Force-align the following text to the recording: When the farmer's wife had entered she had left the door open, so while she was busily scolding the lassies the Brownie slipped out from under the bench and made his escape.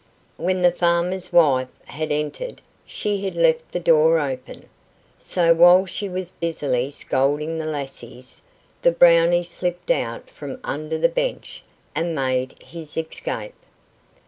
When 0.37 0.63
the 0.63 0.71
farmer's 0.71 1.31
wife 1.31 1.67
had 1.85 2.11
entered 2.11 2.63
she 2.87 3.23
had 3.23 3.35
left 3.35 3.71
the 3.71 3.79
door 3.79 4.17
open, 4.19 4.67
so 5.19 5.53
while 5.53 5.85
she 5.85 6.09
was 6.09 6.31
busily 6.31 6.89
scolding 6.89 7.59
the 7.59 7.67
lassies 7.67 8.41
the 8.81 8.91
Brownie 8.91 9.43
slipped 9.43 9.91
out 9.91 10.27
from 10.27 10.59
under 10.63 10.97
the 10.97 11.07
bench 11.07 11.61
and 11.93 12.15
made 12.15 12.59
his 12.63 12.97
escape. 12.97 13.53